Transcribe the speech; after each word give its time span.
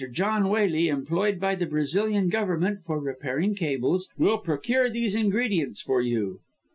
John 0.11 0.45
Waley, 0.45 0.87
employed 0.91 1.39
by 1.39 1.53
the 1.53 1.67
Brazilian 1.67 2.27
Government 2.29 2.83
for 2.83 2.99
repairing 2.99 3.53
cables, 3.53 4.09
will 4.17 4.39
procure 4.39 4.89
these 4.89 5.13
ingredients 5.13 5.79
for 5.79 6.01
you. 6.01 6.39